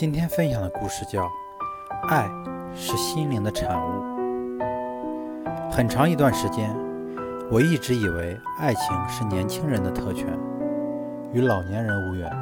[0.00, 1.24] 今天分享的故事叫
[2.08, 2.26] 《爱
[2.74, 4.02] 是心灵的产物》。
[5.70, 6.74] 很长一段时间，
[7.50, 10.26] 我一直以为爱情是年轻人的特权，
[11.34, 12.32] 与老年人无缘。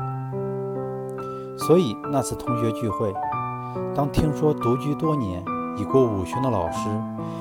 [1.58, 3.12] 所以那次同学聚会，
[3.92, 5.42] 当听说独居多年、
[5.76, 6.88] 已过五旬的老师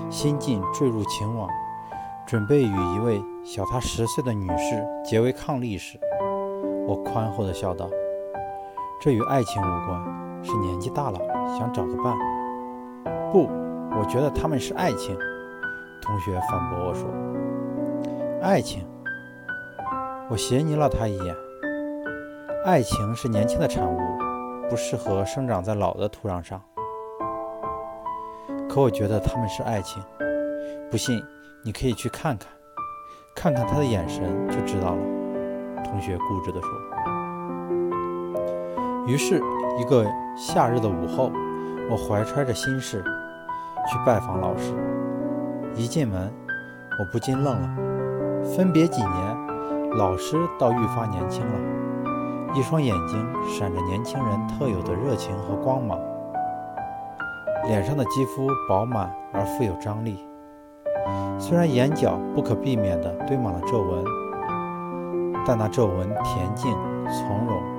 [0.09, 1.47] 新晋坠入情网，
[2.25, 5.99] 准备与一位小他十岁的女士结为伉俪时，
[6.88, 7.88] 我宽厚地笑道。
[9.00, 11.19] 这与爱情无关，是年纪大了
[11.57, 12.18] 想找个伴。
[13.32, 13.47] 不，
[13.92, 15.15] 我觉得他们是爱情。
[16.01, 17.07] 同学反驳我说
[18.41, 18.83] ：“爱情。”
[20.29, 21.36] 我斜睨了他一眼。
[22.65, 23.97] 爱情是年轻的产物，
[24.68, 26.60] 不适合生长在老的土壤上。
[28.68, 30.04] 可我觉得他们是爱情。
[30.89, 31.24] 不信，
[31.64, 32.52] 你可以去看看，
[33.36, 35.83] 看看他的眼神就知道了。
[35.83, 37.16] 同学固执地说。
[39.08, 39.42] 于是，
[39.80, 41.31] 一个夏日的午后，
[41.89, 43.02] 我怀揣着心事
[43.88, 44.73] 去拜访老师。
[45.75, 46.30] 一进门，
[46.99, 47.69] 我不禁愣了。
[48.53, 49.47] 分别几年，
[49.95, 55.97] 老师倒愈发年轻了，一双眼睛闪着年轻人特有的热情和光芒，
[57.66, 60.27] 脸上的肌肤饱满而富有张力。
[61.39, 64.03] 虽然眼角不可避免地堆满了皱纹，
[65.45, 66.69] 但那皱纹恬静
[67.05, 67.77] 从容。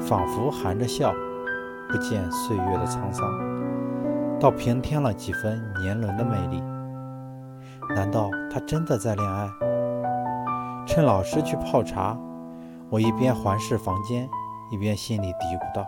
[0.00, 1.12] 仿佛含着笑，
[1.88, 3.28] 不见岁月的沧桑，
[4.38, 6.62] 倒平添了几分年轮的魅力。
[7.94, 9.48] 难道他真的在恋爱？
[10.86, 12.16] 趁老师去泡茶，
[12.88, 14.28] 我一边环视房间，
[14.70, 15.86] 一边心里嘀咕道：“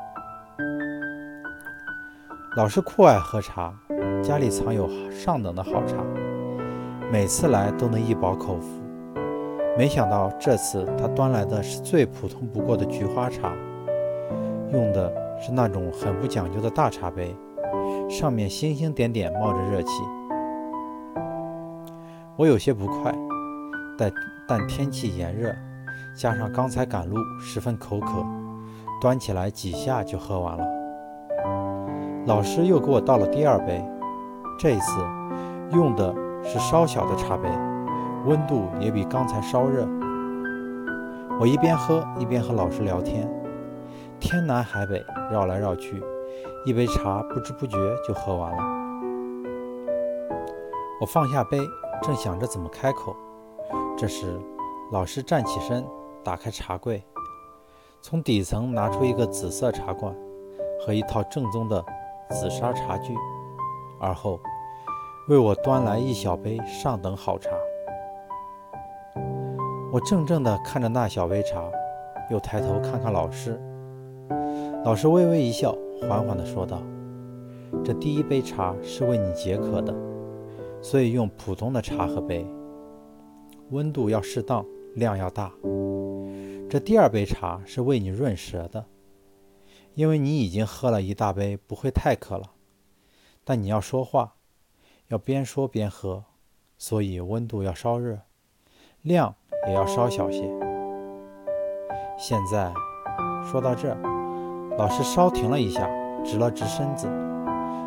[2.57, 3.73] 老师酷爱喝茶，
[4.23, 5.97] 家里藏有上等的好茶，
[7.11, 8.83] 每次来都能一饱口福。
[9.79, 13.53] 没想到这次他端来的是最普通不过的菊花茶。”
[14.73, 17.37] 用的是那种很不讲究的大茶杯，
[18.09, 19.91] 上面星星点点冒着热气。
[22.37, 23.13] 我有些不快，
[23.99, 24.13] 但
[24.49, 25.55] 但天气炎热，
[26.17, 28.25] 加上刚才赶路，十分口渴，
[29.01, 30.65] 端起来几下就喝完了。
[32.27, 33.85] 老师又给我倒了第二杯，
[34.59, 35.01] 这一次
[35.73, 36.15] 用的
[36.45, 37.49] 是稍小的茶杯，
[38.27, 39.89] 温度也比刚才稍热。
[41.41, 43.40] 我一边喝一边和老师聊天。
[44.21, 46.01] 天南海北绕来绕去，
[46.67, 47.77] 一杯茶不知不觉
[48.07, 48.63] 就喝完了。
[51.01, 51.59] 我放下杯，
[52.03, 53.17] 正想着怎么开口，
[53.97, 54.39] 这时
[54.93, 55.85] 老师站起身，
[56.23, 57.03] 打开茶柜，
[58.03, 60.15] 从底层拿出一个紫色茶罐
[60.85, 61.83] 和一套正宗的
[62.29, 63.17] 紫砂茶具，
[63.99, 64.39] 而后
[65.29, 67.51] 为我端来一小杯上等好茶。
[69.91, 71.65] 我怔怔地看着那小杯茶，
[72.31, 73.61] 又抬头看看老师。
[74.83, 76.83] 老师微微一笑，缓缓地说道
[77.85, 79.95] ：“这第一杯茶是为你解渴的，
[80.81, 82.47] 所以用普通的茶喝杯，
[83.69, 84.65] 温度要适当，
[84.95, 85.53] 量要大。
[86.71, 88.87] 这第二杯茶是为你润舌的，
[89.95, 92.53] 因为你已经喝了一大杯，不会太渴了。
[93.45, 94.37] 但你要说话，
[95.09, 96.25] 要边说边喝，
[96.79, 98.21] 所以温度要稍热，
[99.03, 99.35] 量
[99.67, 100.41] 也要稍小些。
[102.19, 102.73] 现在
[103.45, 104.01] 说到这儿。”
[104.79, 105.89] 老师稍停了一下，
[106.25, 107.07] 直了直身子，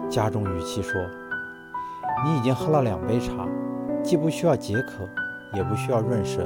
[0.09, 1.01] 加重语气说
[2.23, 3.47] ：“你已经喝了两杯茶，
[4.03, 5.09] 既不需要解渴，
[5.53, 6.43] 也不需要润舌，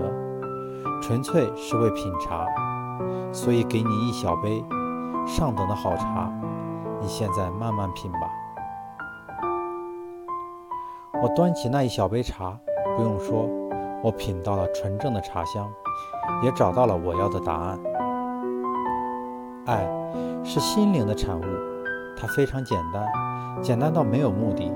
[1.02, 2.46] 纯粹是为品茶，
[3.34, 4.64] 所以给你一小杯
[5.26, 6.32] 上等的好茶，
[7.02, 8.20] 你现在慢慢品吧。”
[11.22, 12.58] 我端起那一小杯茶，
[12.96, 13.50] 不用说，
[14.04, 15.68] 我品到了纯正的茶香，
[16.44, 17.80] 也找到了我要的答案。
[19.66, 19.86] 爱。
[20.50, 21.44] 是心灵的产物，
[22.16, 23.06] 它非常简单，
[23.62, 24.74] 简单到没有目的。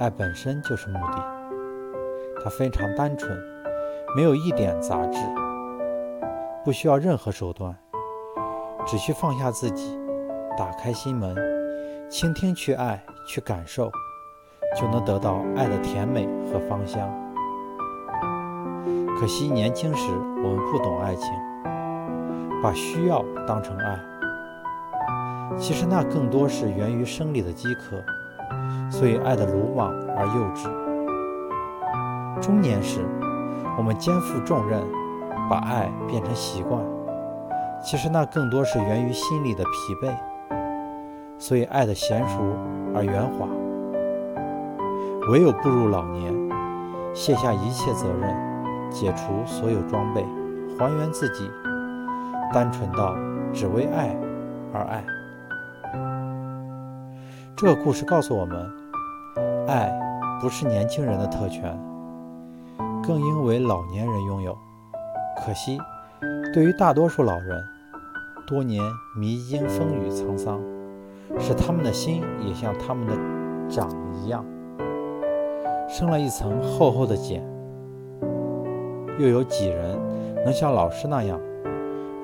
[0.00, 1.24] 爱本身就是目的。
[2.42, 3.30] 它非常单纯，
[4.16, 5.20] 没有一点杂质，
[6.64, 7.72] 不需要任何手段，
[8.84, 9.96] 只需放下自己，
[10.56, 11.32] 打开心门，
[12.10, 13.92] 倾听，去爱，去感受，
[14.76, 17.08] 就能得到爱的甜美和芳香。
[19.16, 20.10] 可惜年轻时
[20.42, 21.32] 我们不懂爱情，
[22.60, 23.96] 把需要当成爱。
[25.56, 28.02] 其实那更多是源于生理的饥渴，
[28.90, 30.68] 所以爱的鲁莽而幼稚。
[32.40, 33.00] 中年时，
[33.76, 34.80] 我们肩负重任，
[35.48, 36.80] 把爱变成习惯，
[37.82, 40.14] 其实那更多是源于心理的疲惫，
[41.38, 42.40] 所以爱的娴熟
[42.94, 43.48] 而圆滑。
[45.32, 46.32] 唯有步入老年，
[47.12, 50.24] 卸下一切责任，解除所有装备，
[50.78, 51.50] 还原自己，
[52.54, 53.16] 单纯到
[53.52, 54.16] 只为爱
[54.72, 55.04] 而爱。
[57.60, 58.70] 这个故事告诉我们，
[59.66, 59.92] 爱
[60.40, 61.76] 不是年轻人的特权，
[63.02, 64.56] 更应为老年人拥有。
[65.36, 65.76] 可惜，
[66.54, 67.60] 对于大多数老人，
[68.46, 68.80] 多年
[69.16, 70.60] 迷经风雨沧桑，
[71.40, 74.44] 使他们的心也像他们的长一样，
[75.88, 77.42] 生了一层厚厚的茧。
[79.18, 79.98] 又有几人
[80.44, 81.40] 能像老师那样，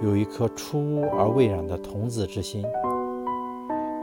[0.01, 2.65] 有一颗出污而未染的童子之心，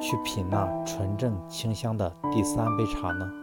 [0.01, 3.40] 去品那纯正清香的第三杯茶呢？